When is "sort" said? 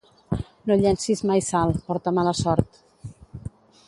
2.43-2.81